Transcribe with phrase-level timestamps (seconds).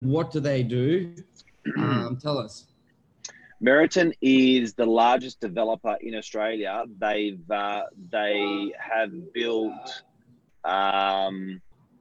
[0.00, 1.14] What do they do?
[1.76, 2.64] Um, tell us.
[3.60, 6.84] Meriton is the largest developer in Australia.
[6.98, 10.02] They've uh, they have built,
[10.64, 11.60] um,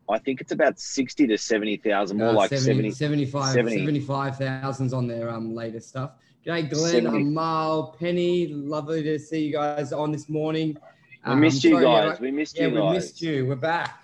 [0.10, 4.06] I think it's about sixty to seventy thousand, more Uh, like 70, 70, 75, 70.
[4.08, 6.12] 75,000's on their um, latest stuff.
[6.46, 7.18] G'day, Glenn, 70.
[7.24, 8.48] Amal, Penny.
[8.48, 10.78] Lovely to see you guys on this morning.
[11.26, 12.22] We Um, missed you sorry, guys.
[12.22, 12.78] We missed Yeah, you guys.
[12.80, 13.46] Yeah, we missed you.
[13.48, 14.02] We're back.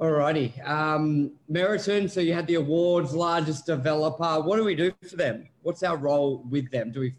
[0.00, 0.68] Alrighty.
[0.68, 4.40] Um, Meriton, so you had the awards, largest developer.
[4.40, 5.48] What do we do for them?
[5.62, 6.90] What's our role with them?
[6.90, 7.14] Do we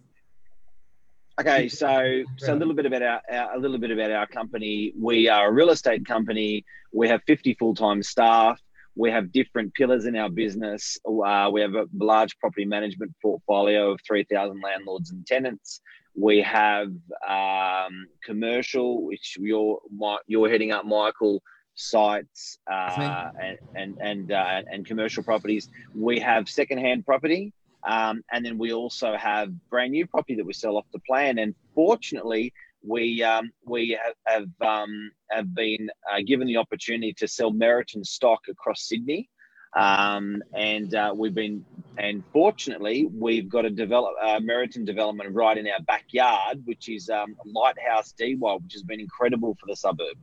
[1.39, 4.93] Okay, so so a little bit about our, our a little bit about our company.
[4.95, 6.63] We are a real estate company.
[6.93, 8.61] We have 50 full-time staff.
[8.95, 10.99] We have different pillars in our business.
[11.03, 15.81] Uh, we have a large property management portfolio of 3,000 landlords and tenants.
[16.15, 16.89] We have
[17.27, 19.79] um, commercial, which you're
[20.27, 21.41] you're heading up, Michael.
[21.75, 25.69] Sites uh, and and and, uh, and commercial properties.
[25.95, 27.53] We have secondhand property.
[27.85, 31.37] Um, and then we also have brand new property that we sell off the plan.
[31.37, 32.53] And fortunately,
[32.85, 38.03] we um, we have have, um, have been uh, given the opportunity to sell Meriton
[38.03, 39.29] stock across Sydney.
[39.75, 41.65] Um, and uh, we've been,
[41.97, 47.09] and fortunately, we've got a develop uh, Meriton development right in our backyard, which is
[47.09, 50.15] um, Lighthouse DY, which has been incredible for the suburb.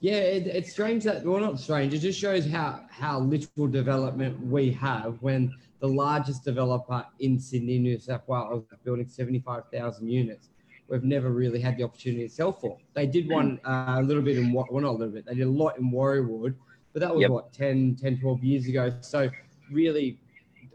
[0.00, 1.92] Yeah, it, it's strange that well, not strange.
[1.92, 7.78] It just shows how how little development we have when the largest developer in Sydney,
[7.78, 10.50] New South Wales, is building seventy five thousand units.
[10.88, 12.78] We've never really had the opportunity to sell for.
[12.94, 15.26] They did one uh, a little bit in well, not a little bit.
[15.26, 16.54] They did a lot in Warriewood,
[16.92, 17.30] but that was Yep.
[17.30, 18.92] what 10, 10, 12 years ago.
[19.00, 19.28] So
[19.70, 20.18] really,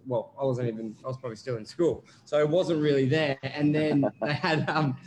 [0.06, 0.96] well, I wasn't even.
[1.04, 3.38] I was probably still in school, so it wasn't really there.
[3.42, 4.98] And then they had um,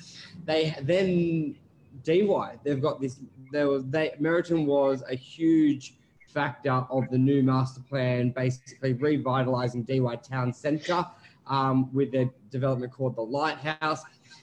[0.46, 1.54] they then
[2.02, 2.58] DY.
[2.64, 3.20] They've got this.
[3.50, 5.94] There was they Meriton was a huge
[6.26, 11.06] factor of the new master plan, basically revitalizing DY Town Centre
[11.46, 14.02] um, with their development called the Lighthouse.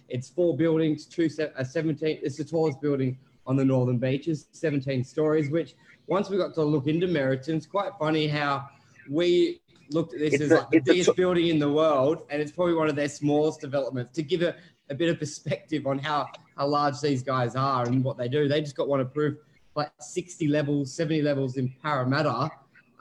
[0.09, 2.20] It's four buildings, two a 17.
[2.22, 5.50] It's the tallest building on the northern beaches, 17 stories.
[5.50, 5.75] Which
[6.08, 8.70] once we got to look into Meriton, it's quite funny how
[9.09, 12.24] we looked at this It's as a- like the biggest t- building in the world,
[12.30, 14.14] and it's probably one of their smallest developments.
[14.16, 14.56] To give a,
[14.94, 18.48] a bit of perspective on how how large these guys are and what they do,
[18.48, 19.38] they just got one approved
[19.76, 22.50] like 60 levels, 70 levels in Parramatta, uh,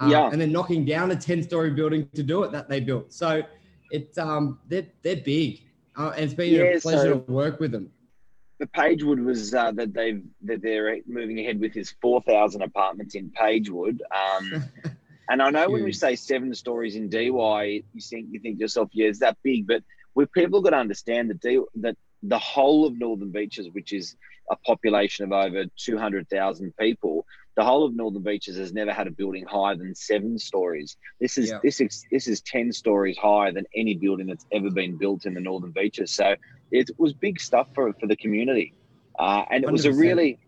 [0.09, 0.31] Yeah.
[0.33, 3.13] and then knocking down a 10 story building to do it that they built.
[3.13, 3.43] So
[3.91, 5.61] it's um they're they're big,
[5.99, 7.93] uh, and it's been Yeah, a pleasure so- to work with them.
[8.59, 13.15] the Pagewood was uh, that they've that they're moving ahead with is four thousand apartments
[13.15, 14.01] in Pagewood.
[14.23, 14.45] Um,
[15.31, 17.63] and I know when we say seven stories in DY,
[17.95, 19.67] you think you think to yourself, yeah, it's that big.
[19.67, 19.83] But
[20.15, 24.17] we people got to understand that D, that the whole of Northern Beaches, which is
[24.51, 28.93] a population of over two hundred thousand people, the whole of Northern Beaches has never
[28.93, 30.97] had a building higher than seven stories.
[31.21, 31.59] This is Yeah.
[31.63, 35.35] this is this is ten stories higher than any building that's ever been built in
[35.35, 36.13] the Northern Beaches.
[36.13, 36.35] So
[36.71, 38.75] it was big stuff for for the community,
[39.19, 40.39] uh, and it was a really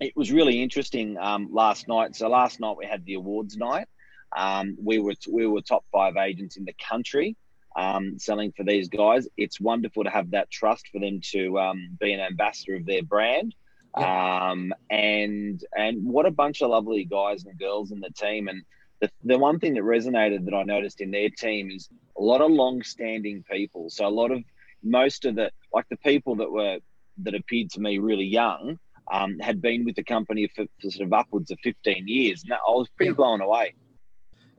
[0.00, 2.16] it was really interesting um, last night.
[2.16, 3.88] So last night we had the awards night.
[4.36, 7.36] Um, we were we were top five agents in the country
[7.76, 9.26] um, selling for these guys.
[9.36, 13.02] It's wonderful to have that trust for them to um, be an ambassador of their
[13.02, 13.54] brand.
[13.94, 18.48] Um, and and what a bunch of lovely guys and girls in the team.
[18.48, 18.62] And
[19.00, 21.88] the, the one thing that resonated that I noticed in their team is
[22.18, 23.90] a lot of long-standing people.
[23.90, 24.42] So a lot of
[24.82, 26.78] most of the like the people that were
[27.22, 28.78] that appeared to me really young
[29.12, 32.42] um, had been with the company for, for sort of upwards of 15 years.
[32.44, 33.16] And I was pretty Yeah.
[33.16, 33.74] blown away.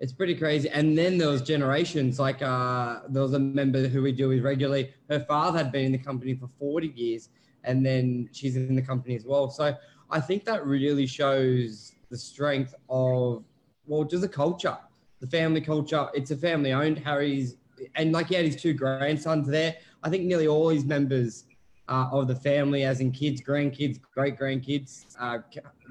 [0.04, 0.70] It's pretty crazy.
[0.70, 2.20] And then there was generations.
[2.20, 4.94] Like uh, there was a member who we deal with regularly.
[5.10, 7.30] Her father had been in the company for 40 years,
[7.64, 9.50] and then she's in the company as well.
[9.50, 9.74] So
[10.10, 13.46] I think that really shows the strength of
[13.88, 14.78] well, just the culture,
[15.22, 16.10] the family culture.
[16.14, 17.00] It's a family owned.
[17.00, 17.56] Harry's
[17.96, 19.78] and like he had his two grandsons there.
[20.04, 21.46] I think nearly all his members
[21.88, 25.40] uh, of the family, as in kids, grandkids, great grandkids, uh,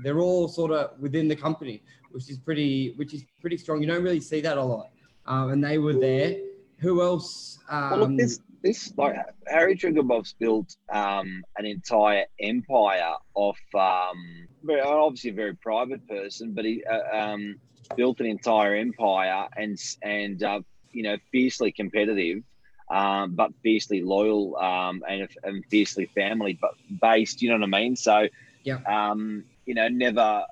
[0.03, 3.81] they're all sort of within the company, which is pretty, which is pretty strong.
[3.81, 4.89] You don't really see that a lot,
[5.27, 6.37] um, and they were there.
[6.79, 7.59] Who else?
[7.69, 9.17] Um, Well, look, this this like
[9.49, 16.53] Harry Triguboff's built um, an entire empire of um, very, obviously a very private person,
[16.53, 17.57] but he uh, um,
[17.97, 20.61] built an entire empire and and uh,
[20.93, 22.43] you know fiercely competitive.
[22.91, 27.41] Um, but fiercely loyal um, and, and fiercely family, but based.
[27.41, 27.97] You know what I mean?
[27.97, 28.29] So,
[28.65, 28.81] Yeah.
[28.87, 30.45] um, you know, never,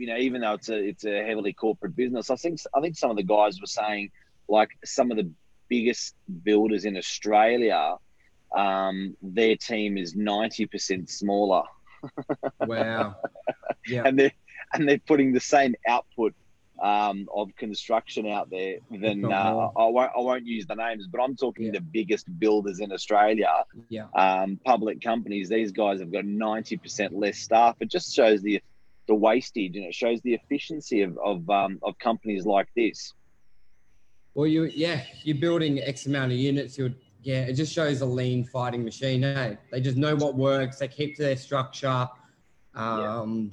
[0.00, 2.96] you know, even though it's a it's a heavily corporate business, I think I think
[2.96, 4.10] some of the guys were saying
[4.48, 5.30] like some of the
[5.68, 7.96] biggest builders in Australia,
[8.56, 11.64] um, their team is ninety percent smaller,
[12.60, 13.14] wow,
[13.86, 14.32] yeah, and they're
[14.72, 16.34] and they're putting the same output
[16.82, 21.20] um, of construction out there than uh, I, won't, I won't use the names, but
[21.20, 21.72] I'm talking Yeah.
[21.72, 23.52] the biggest builders in Australia,
[23.90, 24.06] Yeah.
[24.14, 25.50] um, public companies.
[25.50, 27.76] These guys have got 90% less staff.
[27.80, 28.62] It just shows the
[29.10, 33.12] the wastage and it shows the efficiency of of, um, of companies like this.
[34.34, 36.78] Well, you yeah, you're building X amount of units.
[36.78, 39.22] You're yeah, it just shows a lean fighting machine.
[39.22, 40.78] Hey, they just know what works.
[40.78, 42.08] They keep to their structure.
[42.74, 43.52] Um,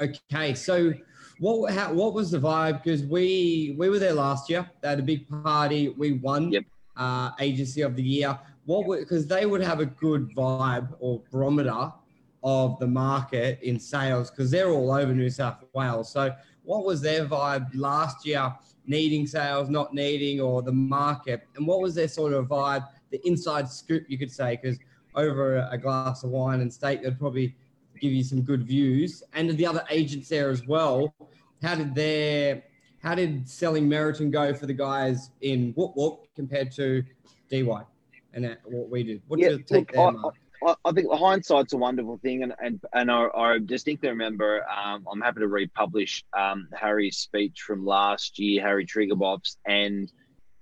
[0.00, 0.94] Okay, so
[1.40, 2.82] what how, what was the vibe?
[2.82, 4.68] Because we we were there last year.
[4.80, 5.88] They had a big party.
[5.88, 6.64] We won Yep.
[6.96, 8.38] uh, agency of the year.
[8.64, 11.92] What because they would have a good vibe or barometer
[12.48, 16.10] of the market in sales because they're all over New South Wales.
[16.10, 18.54] So what was their vibe last year?
[18.86, 22.86] Needing sales, not needing, or the market, and what was their sort of vibe?
[23.10, 24.78] The inside scoop, you could say, because
[25.14, 27.54] over a, glass of wine and steak, they'd probably
[28.00, 29.22] give you some good views.
[29.34, 31.14] And the other agents there as well.
[31.62, 32.62] How did their
[33.02, 37.04] how did selling Meriton go for the guys in Whoop Whoop compared to
[37.50, 37.82] DY
[38.32, 39.22] and that, what we did?
[39.28, 40.34] What Yeah, did it take look, there, Mark?
[40.34, 44.64] I, I think hindsight's a wonderful thing, and and, and I, I distinctly remember.
[44.68, 50.10] Um, I'm happy to republish um, Harry's speech from last year, Harry Triguboff's, and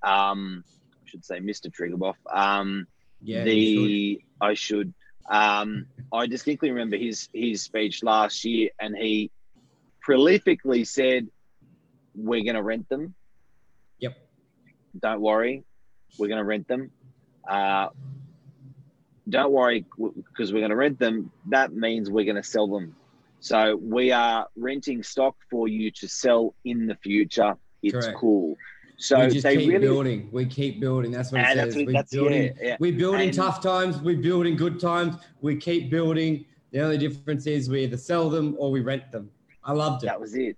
[0.03, 1.71] um, I should say Mr.
[1.71, 2.17] Triggerboff.
[2.33, 2.87] Um,
[3.23, 4.93] Yeah, the I should.
[5.29, 9.31] Um, I distinctly remember his his speech last year, and he
[10.07, 11.29] prolifically said,
[12.15, 13.15] "We're going to rent them.
[13.99, 14.17] Yep.
[15.01, 15.65] Don't worry,
[16.19, 16.91] we're going to rent them.
[17.49, 17.89] Uh,
[19.29, 21.31] don't worry, because we're going to rent them.
[21.49, 22.95] That means we're going to sell them.
[23.41, 27.55] So we are renting stock for you to sell in the future.
[27.83, 28.19] It's Correct.
[28.19, 28.57] cool.
[28.99, 30.29] So we just they keep really building.
[30.33, 31.11] We keep building.
[31.11, 31.65] That's what it ah, and says.
[31.67, 32.43] that's, what- we that's building.
[32.43, 32.77] yeah, yeah.
[32.81, 33.99] We build in And- tough times.
[33.99, 35.17] We're building good times.
[35.43, 36.47] We keep building.
[36.73, 39.31] The only difference is we either sell them or we rent them.
[39.65, 40.07] I loved it.
[40.07, 40.57] That was it.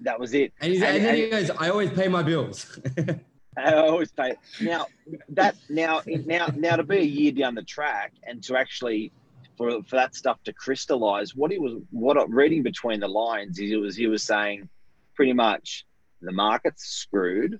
[0.00, 0.52] That was it.
[0.60, 2.78] And, and- and, then he goes, "I always pay my bills."
[3.64, 4.86] I always say Now
[5.30, 9.12] that now now now to be a year down the track and to actually
[9.56, 13.58] for for that stuff to crystallize, what he was what I- reading between the lines,
[13.58, 14.68] is he was he was saying
[15.14, 15.86] pretty much
[16.20, 17.58] the market's screwed,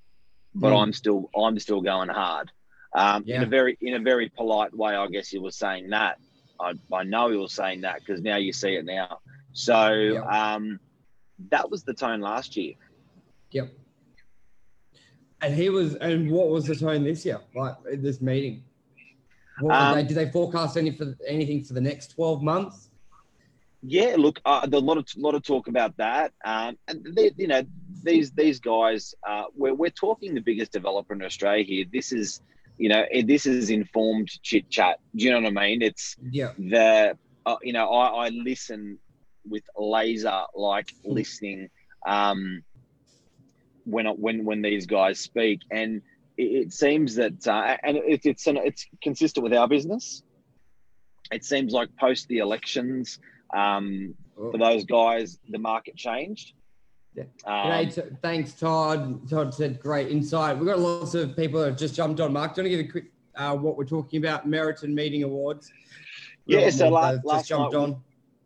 [0.54, 0.76] but Hmm.
[0.82, 2.50] I'm still I'm still going hard.
[2.94, 6.19] Um, In a very in a very polite way, I guess he was saying that.
[6.58, 9.20] I, I know he was saying that because now you see it now.
[9.52, 10.54] So Yeah.
[10.54, 10.81] um,
[11.50, 12.75] that was the tone last year.
[13.50, 13.70] Yep.
[15.42, 18.64] And he was, and what was the tone this year, like in this meeting?
[19.60, 22.90] What Um, did, they, did they forecast any for anything for the next twelve months?
[23.82, 27.30] Yeah, look, uh, there's a lot of lot of talk about that, um, and they,
[27.36, 27.62] you know
[28.02, 29.14] these these guys.
[29.26, 31.84] Uh, we're we're talking the biggest developer in Australia here.
[31.92, 32.40] This is,
[32.78, 34.98] you know, eh, this is informed chit chat.
[35.14, 35.82] Do you know what I mean?
[35.82, 38.98] It's Yeah, the, uh, you know, I, I listen
[39.48, 41.68] with laser like listening
[42.06, 42.62] um,
[43.86, 46.02] when when when these guys speak, and
[46.36, 50.22] it, it seems that, uh, and it, it's an, it's consistent with our business.
[51.32, 53.18] It seems like post the elections.
[53.54, 56.52] Um, for those guys, the market changed.
[57.14, 57.24] Yeah.
[57.46, 59.28] Um, t- thanks, Todd.
[59.28, 60.58] Todd said great insight.
[60.58, 62.32] We've got lots of people that have just jumped on.
[62.32, 64.46] Mark, do you want to give a quick uh, what we're talking about?
[64.46, 65.72] Meriton Meeting Awards.
[66.44, 68.02] Yeah, so more la- that have last just jumped night on.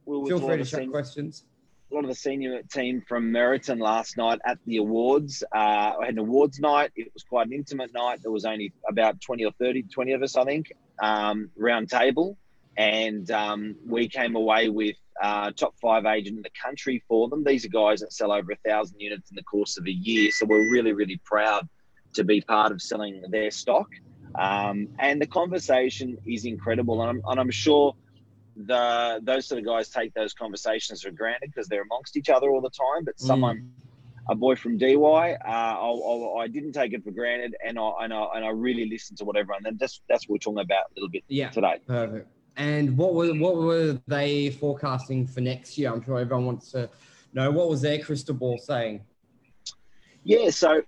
[0.06, 1.44] we were Feel free to of questions.
[1.90, 5.42] A lot of the senior team from Meriton last night at the awards.
[5.54, 6.92] Uh, I had an awards night.
[6.94, 8.20] It was quite an intimate night.
[8.22, 10.72] There was only about 20 or 30, 20 of us, I think,
[11.02, 12.36] um, round table.
[12.76, 17.42] And um, we came away with uh, top five agent in the country for them.
[17.42, 20.30] These are guys that sell over a thousand units in the course of a year.
[20.30, 21.68] So we're really, really proud
[22.14, 23.88] to be part of selling their stock.
[24.36, 27.02] Um, and the conversation is incredible.
[27.02, 27.96] And I'm, and I'm sure
[28.56, 32.50] the those sort of guys take those conversations for granted because they're amongst each other
[32.50, 33.04] all the time.
[33.04, 34.32] But someone, Mm.
[34.32, 37.90] a boy from DY, uh, I, I, I didn't take it for granted, and I
[38.02, 39.62] and I, and I really listened to what everyone.
[39.66, 41.80] And that's that's what we're talking about a little bit Yeah, today.
[41.86, 42.28] perfect.
[42.56, 45.92] And what were what were they forecasting for next year?
[45.92, 46.90] I'm sure everyone wants to
[47.32, 49.02] know what was their crystal ball saying.
[50.24, 50.50] Yeah.
[50.50, 50.82] So,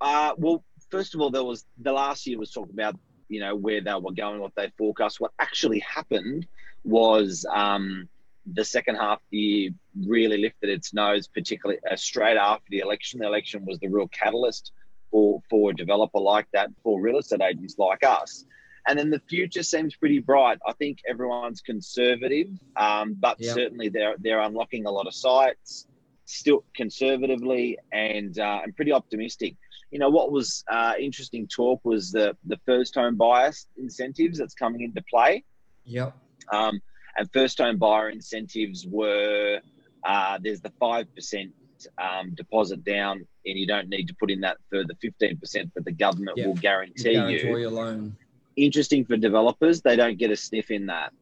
[0.00, 2.98] uh, well, first of all, there was the last year was talking about
[3.28, 5.20] you know where they were going, what they forecast.
[5.20, 6.46] What actually happened
[6.84, 8.08] was um,
[8.52, 9.70] the second half of the year
[10.06, 13.20] really lifted its nose, particularly uh, straight after the election.
[13.20, 14.72] The election was the real catalyst
[15.10, 18.44] for for a developer like that, for real estate agents like us.
[18.88, 20.58] And then the future seems pretty bright.
[20.66, 23.52] I think everyone's conservative, um, but Yeah.
[23.52, 25.86] certainly they're they're unlocking a lot of sites
[26.24, 29.56] still conservatively and uh, and pretty optimistic.
[29.90, 34.54] You know what was uh, interesting talk was the the first home bias incentives that's
[34.54, 35.44] coming into play.
[35.84, 36.16] Yep.
[36.52, 36.80] Um,
[37.16, 39.60] and first home buyer incentives were
[40.04, 41.52] uh, there's the five percent
[41.98, 45.84] um, deposit down, and you don't need to put in that further fifteen percent, but
[45.84, 46.46] the government Yeah.
[46.46, 47.56] will guarantee you.
[47.58, 48.16] your loan.
[48.56, 51.12] Interesting for developers; they don't get a sniff in that.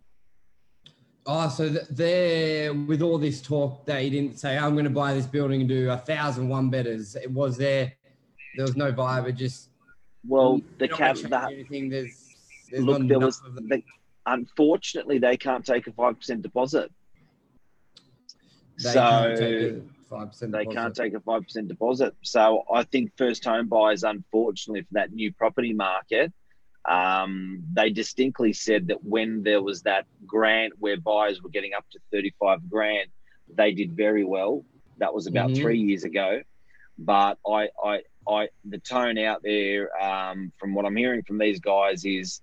[1.30, 5.26] Oh, so there, with all this talk, they didn't say, I'm going to buy this
[5.26, 7.16] building and do a thousand one betters.
[7.16, 7.92] It was there.
[8.56, 9.28] There was no vibe.
[9.28, 9.68] It just,
[10.26, 11.90] Well, the cap, the, anything.
[11.90, 12.35] There's,
[12.70, 13.40] there's look, there was.
[13.40, 13.82] The,
[14.28, 16.90] unfortunately, they can't take a five percent deposit.
[18.78, 22.14] They so a 5% they can't take a five percent deposit.
[22.23, 26.32] So I think first home buyers, unfortunately, for that new property market,
[26.88, 31.85] um, they distinctly said that when there was that grant where buyers were getting up
[31.92, 33.08] to thirty-five grand,
[33.56, 34.64] they did very well.
[34.99, 35.56] That was about Mhm.
[35.56, 36.40] three years ago.
[36.99, 41.61] But I, I, I, the tone out there, um, from what I'm hearing from these
[41.61, 42.40] guys, is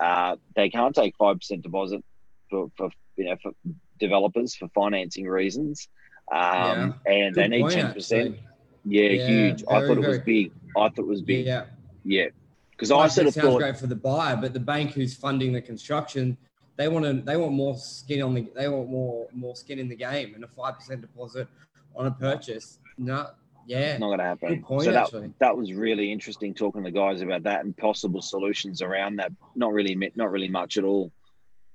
[0.00, 2.04] uh, they can't take five percent deposit
[2.50, 3.52] for, for you know for
[3.98, 5.88] developers for financing reasons,
[6.30, 8.36] um, and they need ten percent.
[8.84, 9.64] Yeah, Yeah, huge.
[9.68, 10.52] I thought it was big.
[10.76, 11.46] I thought it was big.
[11.46, 11.64] Yeah.
[12.04, 12.26] Yeah,
[12.72, 15.52] because I sort of sounds thought great for the buyer, but the bank who's funding
[15.52, 16.36] the construction,
[16.76, 19.88] they want to, they want more skin on the, they want more, more skin in
[19.88, 21.46] the game, and a five percent deposit
[21.94, 22.78] on a purchase.
[22.98, 23.28] No,
[23.66, 24.48] yeah, not going to happen.
[24.48, 25.32] good point so that actually.
[25.38, 29.32] that was really interesting talking to the guys about that and possible solutions around that.
[29.54, 31.12] Not really, not really much at all.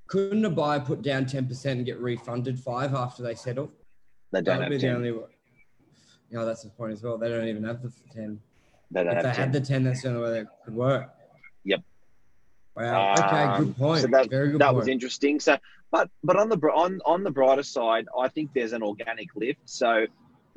[0.08, 3.72] Couldn't a buyer put down ten percent and get refunded five after they settle?
[4.32, 4.96] They don't would have be the 10.
[4.96, 5.10] only.
[5.10, 5.26] You
[6.32, 7.18] know, that's the point as well.
[7.18, 8.40] They don't even have the ten.
[8.92, 11.10] They don't If they have had the ten, that's the only way that could work.
[11.64, 11.82] Yep.
[12.76, 13.14] Wow.
[13.14, 13.24] Okay.
[13.26, 14.02] Um, Good point.
[14.02, 14.78] so that- Very good that point.
[14.78, 15.40] was interesting.
[15.40, 15.58] So,
[15.92, 19.62] but but on the on on the brighter side, I think there's an organic lift.
[19.66, 20.06] So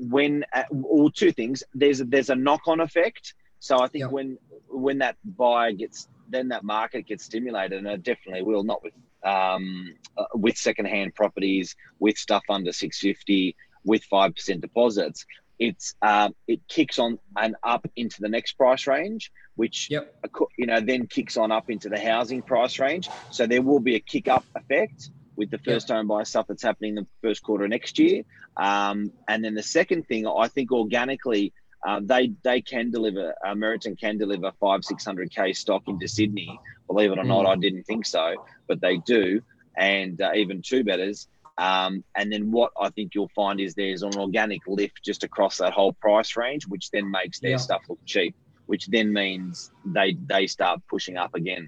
[0.09, 3.35] when uh, or two things, there's a, there's a knock on effect.
[3.59, 4.13] So I think Yep.
[4.13, 4.39] when
[4.69, 8.65] when that buyer gets then that market gets stimulated, and it definitely will.
[8.65, 14.63] Not with um uh, with secondhand properties, with stuff under six fifty, with five percent
[14.63, 15.27] deposits.
[15.59, 20.31] It's um, it kicks on and up into the next price range, which Yep.
[20.57, 23.11] you know, then kicks on up into the housing price range.
[23.31, 26.63] So there will be a kick up effect with the first home buyer stuff that's
[26.63, 28.23] happening in the first quarter of next year.
[28.57, 31.53] Um, and then the second thing, I think organically,
[31.87, 33.35] uh, they they can deliver.
[33.45, 36.51] Uh, Meriton can deliver five six hundred k stock into Sydney.
[36.87, 37.53] Believe it or not, Mm.
[37.55, 38.27] I didn't think so,
[38.69, 39.41] but they do,
[39.79, 41.27] and uh, even two betters.
[41.57, 45.57] Um, and then what I think you'll find is there's an organic lift just across
[45.59, 47.67] that whole price range, which then makes their Yeah.
[47.69, 48.35] stuff look cheap,
[48.67, 51.65] which then means they they start pushing up again.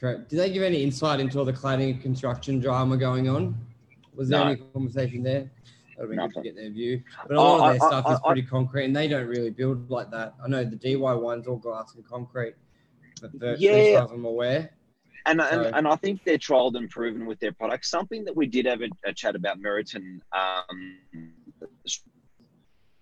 [0.00, 0.30] Correct.
[0.30, 3.54] Did they give any insight into all the cladding and construction drama going on?
[4.14, 4.46] Was there No.
[4.52, 5.50] any conversation there?
[5.98, 7.02] That would be good to get their view.
[7.28, 9.26] But a Oh, lot of their I- stuff is I- pretty concrete, and they don't
[9.28, 10.34] really build like that.
[10.42, 12.54] I know the DY one's all glass and concrete,
[13.20, 13.98] but virtually, as Yeah.
[13.98, 14.70] far as I'm aware.
[15.26, 17.90] And, So- and and I think they're trialed and proven with their products.
[17.90, 20.98] Something that we did have a, a chat about Meriton um,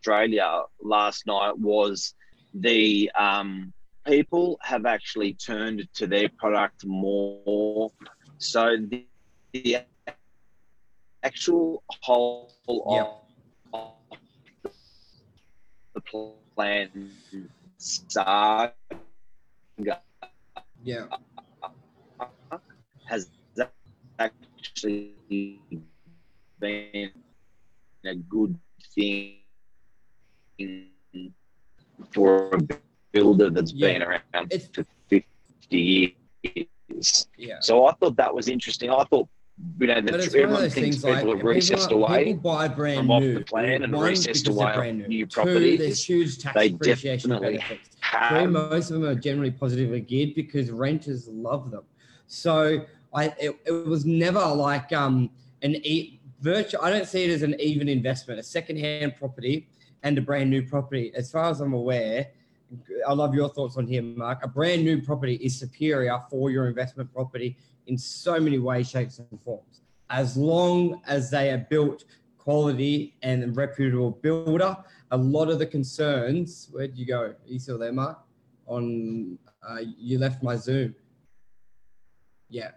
[0.02, 2.14] Australia last night was
[2.54, 3.72] the um,
[4.08, 7.90] people have actually turned to their product more.
[8.38, 9.06] So the,
[9.52, 9.76] the
[11.22, 12.50] actual whole
[12.90, 13.22] Yep.
[13.74, 13.92] of
[15.94, 16.00] the
[16.56, 17.12] plan
[17.76, 18.72] saga
[20.82, 21.06] Yeah.
[23.04, 23.28] has
[24.18, 25.60] actually
[26.58, 27.12] been
[28.06, 28.58] a good
[28.94, 29.40] thing
[32.12, 32.58] for a
[33.12, 37.26] builder that's been around It's- for 50 years.
[37.36, 37.56] Yeah.
[37.60, 38.90] So I thought that was interesting.
[38.90, 39.28] I thought,
[39.80, 41.94] you know, that it's one of everyone thinks things like people have people, recessed are-
[41.94, 42.24] away.
[42.24, 43.34] people buy brand from off new.
[43.34, 45.78] the plan and One, recessed away brand new Two, properties.
[45.78, 47.90] there's huge tax They appreciation definitely benefits.
[48.30, 51.82] Three, most of them are generally positively geared because renters love them.
[52.26, 52.84] So
[53.14, 55.30] I, it, it was never like um
[55.62, 56.80] an e- virtual.
[56.82, 58.38] I don't see it as an even investment.
[58.38, 59.66] A second-hand property
[60.04, 62.28] and a brand new property, as far as I'm aware.
[63.06, 64.40] I love your thoughts on here, Mark.
[64.44, 67.56] A brand new property is superior for your investment property
[67.86, 69.80] in so many ways, shapes, and forms.
[70.10, 72.04] As long as they are built
[72.36, 74.76] quality and a reputable builder,
[75.10, 76.68] a lot of the concerns.
[76.72, 77.20] Where'd you go?
[77.20, 78.18] Are you still there, Mark?
[78.66, 80.94] On uh, you left my Zoom.
[82.50, 82.70] Yeah.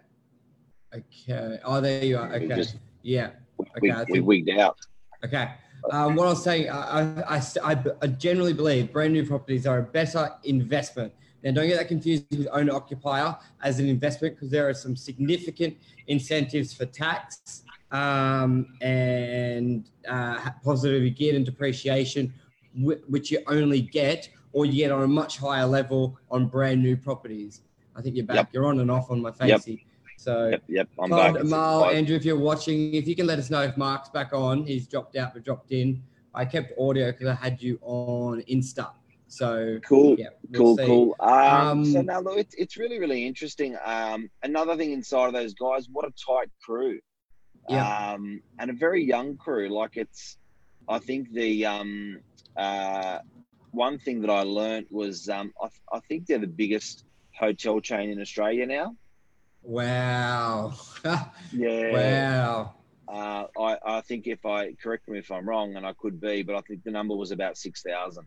[0.94, 1.58] Okay.
[1.64, 2.32] Oh, there you are.
[2.34, 2.48] Okay.
[2.48, 3.30] just- Yeah.
[3.60, 4.76] Okay, we think- wigged out.
[5.24, 5.52] Okay.
[5.90, 9.78] Um, what I was saying, I, I, I, I, generally believe brand new properties are
[9.78, 11.12] a better investment.
[11.42, 14.94] Now, don't get that confused with owner occupier as an investment because there are some
[14.94, 22.32] significant incentives for tax um, and uh, positively geared and depreciation,
[22.76, 26.96] which you only get or you get on a much higher level on brand new
[26.96, 27.62] properties.
[27.96, 28.36] I think you're back.
[28.36, 28.48] Yep.
[28.52, 29.62] You're on and off on my Yep.
[30.22, 30.50] So.
[30.50, 30.88] Yep, yep.
[31.00, 31.44] I'm Todd, back.
[31.44, 34.64] Mal, Andrew, if you're watching, if you can let us know if Mark's back on,
[34.64, 36.00] he's dropped out but dropped in.
[36.32, 38.92] I kept audio because I had you on Insta.
[39.26, 40.86] So cool, yeah, cool, we'll see.
[40.86, 41.16] cool.
[41.18, 43.76] Um, Um, so now look, it's, it's really, really interesting.
[43.84, 47.00] Um, another thing inside of those guys, what a tight crew.
[47.68, 48.12] Yeah.
[48.12, 49.70] Um, and a very young crew.
[49.70, 50.36] Like it's,
[50.88, 52.20] I think the um,
[52.56, 53.18] uh,
[53.70, 58.10] one thing that I learned was um, I, I think they're the biggest hotel chain
[58.10, 58.96] in Australia now.
[59.62, 60.74] Wow.
[61.52, 61.92] Yeah.
[61.92, 62.74] wow.
[63.08, 66.42] Uh, I, I think if I correct me if I'm wrong, and I could be,
[66.42, 68.24] but I think the number was about six thousand.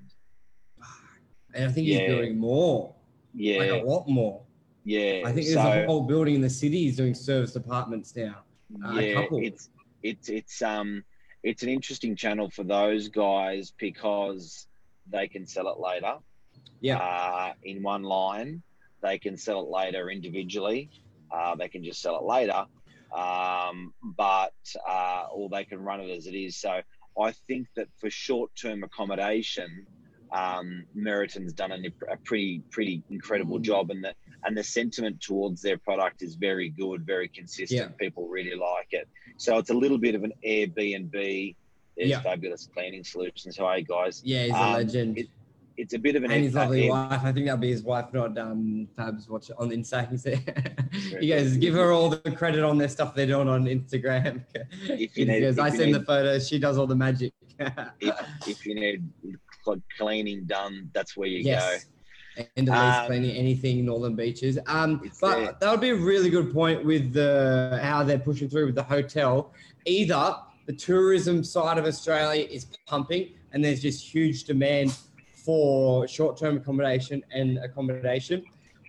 [1.53, 1.99] And I think Yeah.
[1.99, 2.93] he's doing more,
[3.33, 4.43] Yeah, like a lot more.
[4.83, 5.21] yeah.
[5.25, 8.43] I think so, there's a whole building in the city is doing service apartments now.
[8.85, 9.69] uh, yeah, it's
[10.03, 11.03] it's it's um
[11.43, 14.67] it's an interesting channel for those guys because
[15.09, 16.17] they can sell it later.
[16.81, 16.97] Yeah.
[16.97, 18.61] Uh, in one line,
[19.01, 20.89] they can sell it later individually.
[21.31, 22.65] Uh, they can just sell it later,
[23.15, 24.53] um, but
[24.87, 26.57] uh, or they can run it as it is.
[26.57, 26.81] So
[27.21, 29.85] I think that for short-term accommodation,
[30.31, 31.77] um, Meriton's done a,
[32.11, 33.63] a pretty pretty incredible Mm.
[33.63, 34.13] job, and the
[34.43, 37.91] and the sentiment towards their product is very good, very consistent.
[37.91, 37.95] Yeah.
[37.99, 39.07] People really like it.
[39.37, 41.55] So it's a little bit of an Airbnb.
[41.97, 42.21] There's Yeah.
[42.21, 43.55] fabulous cleaning solutions.
[43.55, 45.17] So hey guys, Yeah, he's a Um, legend.
[45.17, 45.29] it-
[45.77, 47.21] it's a bit of an and his lovely wife.
[47.23, 50.09] I think that'll be his wife, not um, Fab's watch on Insta.
[50.09, 53.47] He said, Very "You guys give her all the credit on their stuff they're doing
[53.49, 54.43] on Instagram."
[54.87, 56.47] If you need- goes, if I send need- the photos.
[56.47, 57.33] She does all the magic.
[57.59, 58.15] if,
[58.47, 59.03] if you need
[59.63, 61.49] cl- cleaning done, that's where you go.
[61.51, 61.87] yes.
[62.57, 64.59] And at least Um, cleaning anything Northern Beaches.
[64.67, 65.55] Um, but there.
[65.61, 68.83] that would be a really good point with the how they're pushing through with the
[68.83, 69.53] hotel.
[69.85, 74.93] Either the tourism side of Australia is pumping, and there's just huge demand
[75.45, 78.43] for short-term accommodation and accommodation,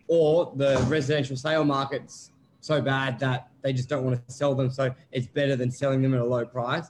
[0.09, 4.71] or the residential sale market's so bad that they just don't want to sell them,
[4.71, 6.89] so it's better than selling them at a low price,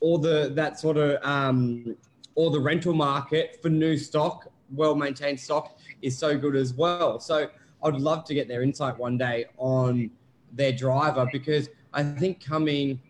[0.00, 1.96] or the that sort of um,
[2.34, 7.18] or the rental market for new stock, well-maintained stock, is so good as well.
[7.20, 7.48] So
[7.82, 10.10] I'd love to get their insight one day on
[10.52, 13.00] their driver because I think coming,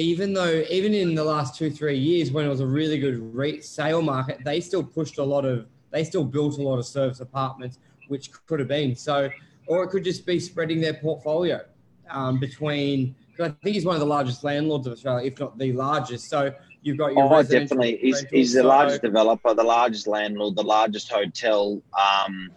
[0.00, 3.18] even though even in the last two three years when it was a really good
[3.34, 7.20] resale market, they still pushed a lot of they still built a lot of service
[7.20, 9.28] apartments, which could have been so,
[9.66, 11.60] or it could just be spreading their portfolio
[12.08, 13.14] um, between.
[13.36, 16.28] 'cause I think he's one of the largest landlords of Australia, if not the largest.
[16.28, 17.96] So you've got your Oh, definitely.
[18.00, 21.80] He's, he's the so- largest developer, the largest landlord, the largest hotel.
[22.06, 22.50] Um,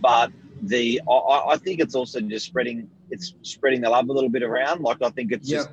[0.00, 0.30] but
[0.62, 4.28] the I- I, I think it's also just spreading it's spreading the love a little
[4.30, 4.80] bit around.
[4.82, 5.58] Like I think it's Yep.
[5.58, 5.70] just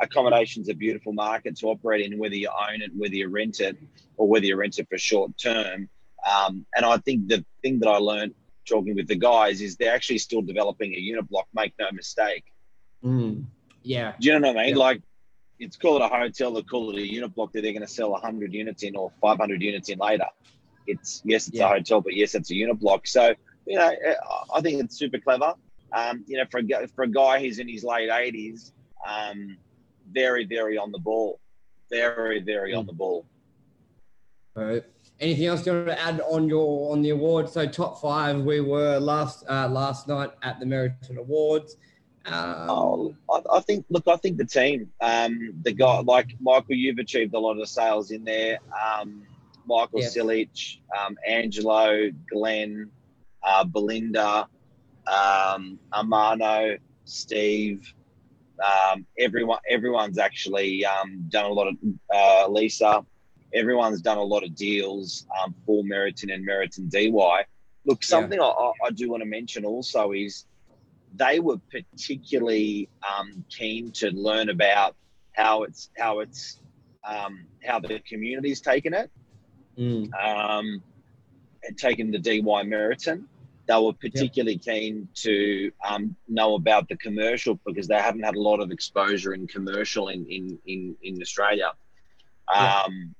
[0.00, 3.76] accommodation's a beautiful market to operate in, whether you own it, whether you rent it,
[4.16, 5.88] or whether you rent it for short term.
[6.30, 8.34] Um, and I think the thing that I learned
[8.66, 11.46] talking with the guys is they're actually still developing a unit block.
[11.54, 12.44] Make no mistake.
[13.04, 13.44] Mm.
[13.82, 14.12] Yeah.
[14.20, 14.76] Do you know what I mean?
[14.76, 14.82] Yeah.
[14.82, 15.02] Like,
[15.58, 17.88] it's call it a hotel, they call it a unit block that they're going to
[17.88, 20.26] sell 100 units in or 500 units in later.
[20.86, 21.66] It's yes, it's Yeah.
[21.66, 23.06] a hotel, but yes, it's a unit block.
[23.06, 23.34] So
[23.66, 24.14] you know, eh,
[24.54, 25.54] I think it's super clever.
[25.92, 28.72] Um, you know, for a for a guy who's in his late 80s,
[29.06, 29.58] um,
[30.12, 31.40] very very on the ball,
[31.90, 33.26] very very on the ball.
[34.54, 34.84] Right.
[35.20, 37.48] Anything else you want to add on your on the award?
[37.48, 41.76] So top five, we were last uh, last night at the Meriton Awards.
[42.26, 43.86] Um, Oh, I, I think.
[43.90, 47.68] Look, I think the team, um, the guy like Michael, you've achieved a lot of
[47.68, 48.58] sales in there.
[48.72, 49.22] Um,
[49.66, 50.16] Michael Yes.
[50.16, 52.90] Silich, um, Angelo, Glenn,
[53.42, 54.48] uh, Belinda,
[55.06, 57.94] um, Amano, Steve.
[58.60, 61.76] Um, everyone, everyone's actually um, done a lot of
[62.14, 63.04] uh, Lisa.
[63.52, 67.44] Everyone's done a lot of deals um, for Meriton and Meriton DY.
[67.84, 70.44] Look, something I, I, I do want to mention also is
[71.14, 74.94] they were particularly um, keen to learn about
[75.32, 76.60] how it's how it's
[77.04, 79.10] um, how the community's taken it
[79.78, 80.82] mm, um,
[81.64, 83.26] and taken the DY Meriton.
[83.70, 88.40] They were particularly keen to um, know about the commercial because they haven't had a
[88.40, 91.70] lot of exposure in commercial in in in, in Australia.
[92.52, 93.14] Um,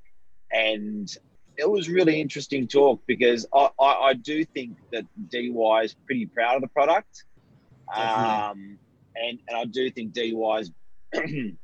[0.50, 1.08] and
[1.56, 6.26] it was really interesting talk because I, I, I do think that DY is pretty
[6.26, 7.24] proud of the product.
[7.94, 8.78] Um,
[9.14, 10.72] and, and I do think DY's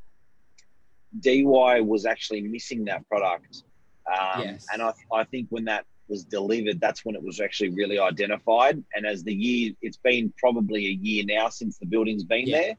[1.20, 3.64] DY was actually missing that product.
[4.06, 4.66] Um, Yes.
[4.72, 8.82] And I, I think when that was delivered, that's when it was actually really identified.
[8.94, 12.60] And as the year, it's been probably a year now since the building's been Yeah.
[12.60, 12.76] there.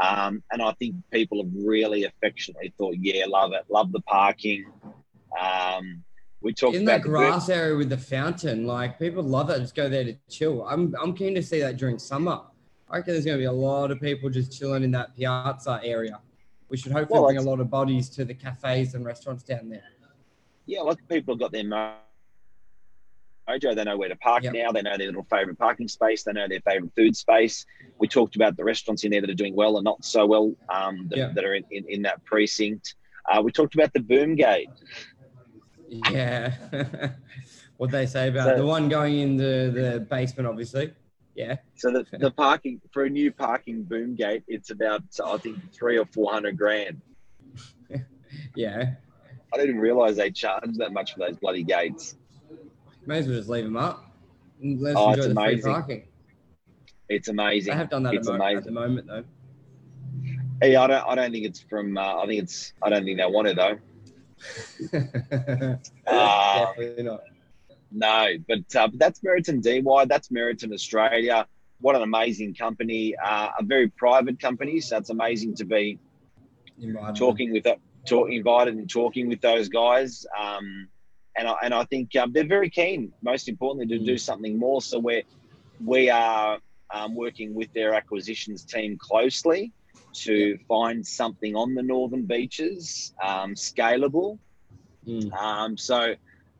[0.00, 4.66] Um, and I think people have really affectionately thought, yeah, love it, love the parking.
[5.40, 6.04] Um,
[6.40, 9.58] we talked in the grass area with the fountain, like people love that.
[9.60, 10.64] Just go there to chill.
[10.66, 12.40] I'm I'm keen to see that during summer.
[12.88, 15.80] I reckon there's going to be a lot of people just chilling in that piazza
[15.82, 16.20] area.
[16.70, 19.68] we should hopefully Well, bring a lot of bodies to the cafes and restaurants down
[19.68, 19.82] there.
[20.66, 21.64] Yeah, a lot of people have got their
[23.48, 23.74] mojo.
[23.74, 24.52] They know where to park Yep.
[24.54, 24.72] now.
[24.72, 26.22] They know their little favorite parking space.
[26.24, 27.64] They know their favorite food space.
[27.98, 30.54] We talked about the restaurants in there that are doing well and not so well
[30.68, 31.32] um, that, Yeah.
[31.34, 32.94] that are in, in, in that precinct.
[33.30, 34.70] Uh, we talked about the boom gate.
[36.10, 36.54] Yeah.
[37.76, 40.92] what they say about So- the one going in the, the basement, obviously.
[41.34, 41.56] Yeah.
[41.76, 45.96] So the, the parking for a new parking boom gate, it's about I think three
[45.96, 47.00] or four hundred grand.
[48.54, 48.94] Yeah.
[49.54, 52.16] I didn't realize they charge that much for those bloody gates.
[53.08, 54.04] May as well just leave them up.
[54.62, 55.72] Let's Oh, enjoy it's the free amazing.
[55.72, 56.02] parking.
[57.08, 57.70] It's amazing.
[57.72, 58.64] They have done that at, It's mo- at amazing.
[58.64, 59.24] the moment, though.
[60.60, 61.06] Hey, I don't.
[61.06, 61.96] I don't think it's from.
[61.96, 62.74] Uh, I think it's.
[62.82, 63.78] I don't think they want it though.
[66.06, 66.66] Ah.
[66.76, 67.20] Definitely not.
[67.90, 70.04] No, but, uh, but that's Meriton DY.
[70.06, 71.46] That's Meriton Australia.
[71.80, 73.14] What an amazing company.
[73.16, 74.80] Uh, a very private company.
[74.80, 75.98] So it's amazing to be
[76.78, 77.16] Invited.
[77.16, 77.66] talking with
[78.04, 80.26] talk, invited and talking with those guys.
[80.38, 80.88] Um,
[81.38, 83.12] and I, and I think um, they're very keen.
[83.22, 84.20] Most importantly, to do Mm.
[84.20, 84.82] something more.
[84.82, 85.24] So we
[85.84, 86.58] we are
[86.92, 89.72] um, working with their acquisitions team closely
[90.24, 94.38] to find something on the northern beaches, um, scalable.
[95.06, 95.32] Mm.
[95.32, 96.14] Um, so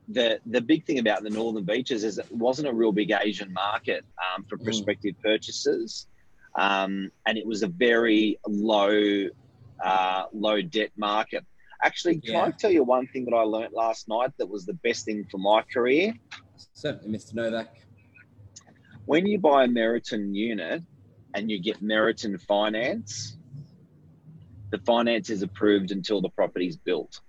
[0.07, 3.53] the the big thing about the northern beaches is it wasn't a real big Asian
[3.53, 4.03] market
[4.35, 4.63] um, for Mm.
[4.63, 6.07] prospective purchasers,
[6.57, 9.27] um, and it was a very low
[9.83, 11.45] uh, low debt market.
[11.81, 14.73] Actually, can I tell you one thing that I learnt last night that was the
[14.73, 16.13] best thing for my career?
[16.73, 17.35] Certainly, Mr.
[17.35, 17.73] Novak.
[19.05, 20.83] When you buy a Meriton unit
[21.33, 23.37] and you get Meriton finance,
[24.71, 27.21] the finance is approved until the property's built.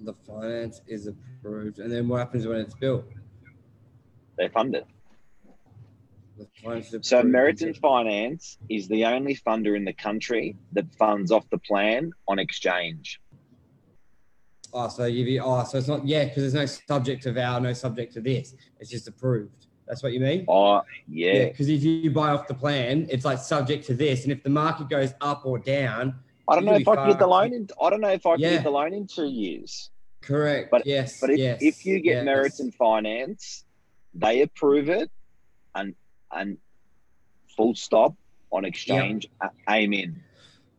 [0.00, 3.04] The finance is approved, and then what happens when it's built?
[4.36, 4.86] They fund it.
[6.40, 7.22] The finance is So.
[7.22, 12.38] Meriton Finance is the only funder in the country that funds off the plan on
[12.38, 13.20] exchange.
[14.72, 17.74] Oh, so you oh, so it's not yeah, because there's no subject to vow, no
[17.74, 18.54] subject to this.
[18.78, 19.66] It's just approved.
[19.86, 20.46] That's what you mean?
[20.48, 21.48] Oh, yeah.
[21.48, 24.48] Because if you buy off the plan, it's like subject to this, and if the
[24.48, 26.14] market goes up or down,
[26.48, 27.68] I don't know if I can get the loan in.
[27.82, 28.50] I don't know if I can Yeah.
[28.52, 29.90] get the loan in two years.
[30.22, 30.70] correct.
[30.70, 32.24] But- yes, But if, yes, if you get yes.
[32.24, 33.64] Meriton Finance,
[34.14, 35.10] they approve it,
[35.74, 35.94] and
[36.32, 36.56] and
[37.56, 38.14] full stop
[38.52, 39.26] on exchange.
[39.40, 40.22] a- Amen.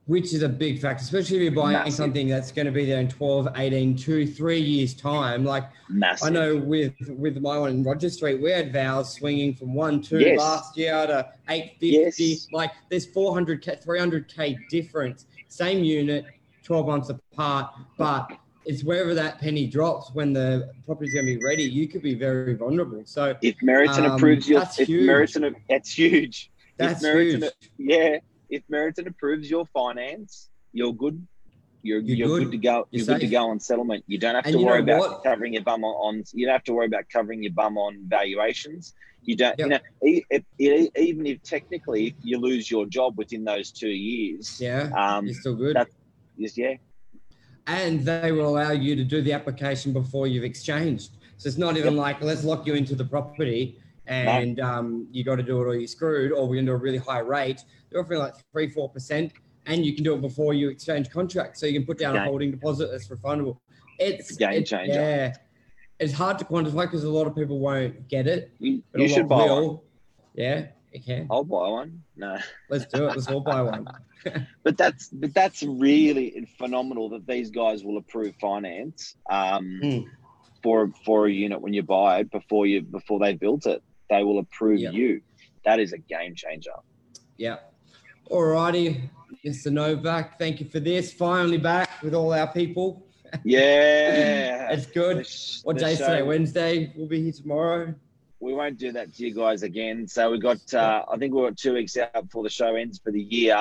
[0.07, 1.93] which is a big factor, especially if you're buying Massive.
[1.93, 5.45] something that's going to be there in 12, 18, two, three years time.
[5.45, 6.27] Like Massive.
[6.27, 10.01] I know with with my one in Roger Street, we had vows swinging from one
[10.01, 10.39] two Yes.
[10.39, 12.25] last year to eight fifty.
[12.25, 12.47] Yes.
[12.51, 15.27] Like there's 400 k, 300 k difference.
[15.47, 16.25] Same unit,
[16.63, 18.31] 12 months apart, but
[18.65, 21.63] it's wherever that penny drops when the property's going to be ready.
[21.63, 23.01] You could be very vulnerable.
[23.05, 25.05] So If Meriton Um, approves your, that's if huge.
[25.07, 26.51] Meriton, that's huge.
[26.77, 27.71] that's Meriton- huge.
[27.77, 28.17] Yeah,
[28.49, 31.25] if Meriton approves your finance, you're good.
[31.83, 32.43] You're You're you're, good.
[32.45, 32.51] good.
[32.51, 32.87] to go.
[32.91, 34.03] You're, You're good to go on settlement.
[34.07, 35.23] You don't have And to worry about what?
[35.23, 36.23] covering your bum on, on.
[36.31, 38.93] You don't have to worry about covering your bum on valuations.
[39.23, 39.57] You don't.
[39.57, 40.23] You know, Yep.
[40.29, 45.25] if, e- even if technically you lose your job within those two years, Yeah, um,
[45.25, 45.75] you're still good.
[45.75, 45.89] that-
[46.37, 46.75] is yeah,
[47.67, 51.11] and they will allow you to do the application before you've exchanged.
[51.37, 55.35] So it's not even like let's lock you into the property and um, you got
[55.35, 57.63] to do it or you're screwed, or we're going to do a really high rate.
[57.89, 59.31] They're offering like three, four percent,
[59.67, 61.59] and you can do it before you exchange contracts.
[61.59, 63.57] So you can put down a holding deposit that's refundable.
[63.99, 64.93] It's It's a game it- changer.
[64.93, 65.33] Yeah,
[65.99, 69.07] it's hard to quantify because a lot of people won't get it, you, but you
[69.07, 69.79] should buy one.
[70.33, 71.27] Yeah, you can.
[71.29, 72.01] I'll buy one.
[72.15, 72.37] No.
[72.69, 73.15] Let's do it.
[73.15, 73.87] Let's all buy one.
[74.63, 80.05] but that's but that's really phenomenal that these guys will approve finance um, Mm.
[80.63, 83.81] for for a unit when you buy it before you before they built it.
[84.09, 84.91] They will approve Yeah.
[84.91, 85.21] you.
[85.65, 86.71] That is a game changer.
[87.37, 87.57] Yeah.
[88.29, 89.09] Alrighty,
[89.45, 89.71] Mr.
[89.71, 91.11] Novak, thank you for this.
[91.13, 93.05] Finally back with all our people.
[93.43, 94.69] Yeah.
[94.71, 95.27] It's good.
[95.27, 96.21] Sh- What day's today?
[96.21, 96.93] Wednesday.
[96.95, 97.93] We'll be here tomorrow.
[98.39, 100.07] We won't do that to you guys again.
[100.07, 100.73] So we got.
[100.73, 103.57] Uh, I think we're two weeks out before the show ends for the year.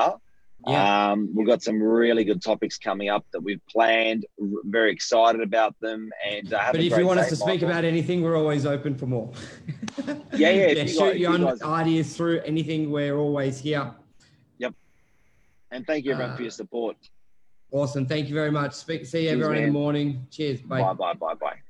[0.67, 1.13] Yeah.
[1.13, 4.27] Um, we've got some really good topics coming up that we've planned.
[4.65, 6.11] Very excited about them.
[6.29, 7.71] And uh, have but if you want us to speak Michael.
[7.71, 9.33] about anything, we're always open for more.
[10.33, 12.91] Yeah, yeah, you shoot guys- your you own guys- ideas through anything.
[12.91, 13.93] We're always here.
[14.59, 14.75] Yep.
[15.71, 16.97] And thank you everyone uh, for your support.
[17.73, 18.07] Awesome.
[18.07, 18.73] Thank you very much.
[18.75, 19.07] Speak.
[19.07, 20.27] See Cheers, everyone in the morning.
[20.31, 20.61] Cheers.
[20.63, 20.83] Bye.
[20.83, 21.70] Bye bye bye bye.